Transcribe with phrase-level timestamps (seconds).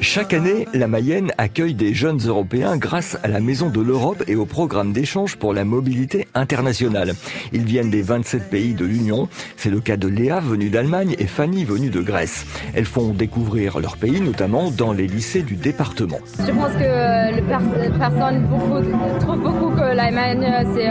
[0.00, 4.36] Chaque année, la Mayenne accueille des jeunes Européens grâce à la Maison de l'Europe et
[4.36, 7.14] au programme d'échange pour la mobilité internationale.
[7.52, 9.28] Ils viennent des 27 pays de l'Union.
[9.56, 12.46] C'est le cas de Léa, venue d'Allemagne, et Fanny, venue de Grèce.
[12.74, 16.18] Elles font découvrir leur pays, notamment dans les lycées du département.
[16.38, 20.88] Je pense que les personnes beaucoup, trouvent beaucoup que l'Allemagne, c'est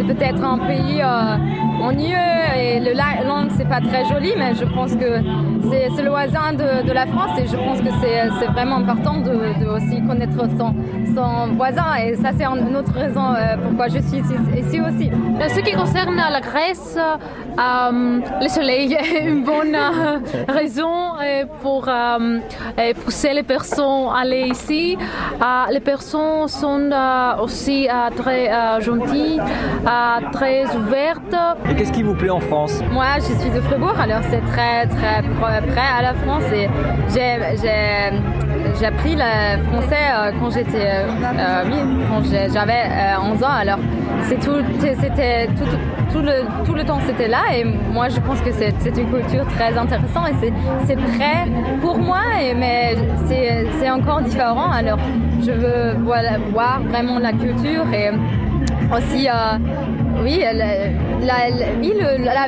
[0.00, 2.16] peut-être un pays euh, ennuyeux
[2.56, 5.20] et la langue, c'est pas très joli, mais je pense que
[5.70, 10.02] c'est le voisin de, la France et je pense que c'est vraiment important de, aussi
[10.06, 10.74] connaître son,
[11.56, 15.10] voisin et ça c'est une autre raison euh, pourquoi je suis ici, aussi.
[15.10, 19.76] Euh, ce qui concerne la Grèce, euh, le soleil est une bonne
[20.48, 21.12] raison
[21.60, 21.88] pour
[23.04, 24.96] pousser les personnes à aller ici.
[25.70, 26.90] les personnes sont
[27.42, 29.40] aussi très gentilles,
[30.32, 31.36] très ouvertes.
[31.70, 34.86] Et qu'est-ce qui vous plaît en France Moi je suis de Fribourg alors c'est très
[34.86, 36.68] très près à la France et
[37.12, 41.62] j'ai appris le français euh, quand j'étais euh, euh,
[42.08, 42.82] quand j'avais
[43.22, 43.46] 11 ans.
[43.48, 43.78] Alors
[44.22, 44.56] c'est tout,
[45.00, 45.46] c'était
[46.12, 49.46] tout, le, tout le temps c'était là et moi je pense que c'est une culture
[49.56, 50.52] très intéressante et
[50.86, 51.48] c'est prêt
[51.80, 52.96] pour moi et, mais
[53.26, 54.70] c'est encore différent.
[54.70, 54.98] Alors
[55.40, 58.10] je veux voilà, voir vraiment la culture et
[58.92, 59.28] aussi
[60.22, 60.40] oui,
[61.22, 61.48] la,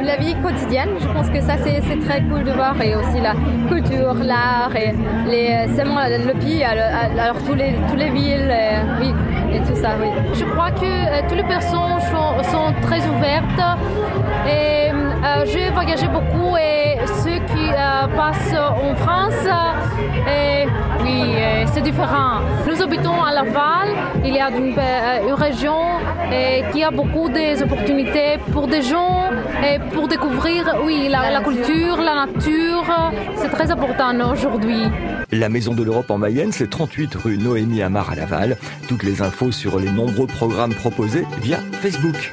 [0.00, 3.34] la, vie quotidienne, je pense que ça c'est très cool de voir et aussi la
[3.68, 4.94] culture, l'art et
[5.26, 9.12] les, seulement le pays, alors tous les, tous les villes, et, oui,
[9.52, 10.08] et tout ça, oui.
[10.34, 13.78] Je crois que euh, toutes les personnes sont, très ouvertes
[14.46, 19.46] et euh, j'ai voyagé beaucoup et ceux qui euh, passent en France,
[20.28, 20.66] et,
[21.02, 21.36] oui,
[21.66, 22.40] c'est différent.
[22.66, 23.88] Nous habitons à Laval,
[24.24, 25.78] il y a une région
[26.72, 29.30] qui a beaucoup d'opportunités pour des gens
[29.62, 32.84] et pour découvrir oui, la, la culture, la nature.
[33.36, 34.84] C'est très important aujourd'hui.
[35.32, 38.56] La Maison de l'Europe en Mayenne, c'est 38 rue Noémie Amar à Laval.
[38.88, 42.32] Toutes les infos sur les nombreux programmes proposés via Facebook.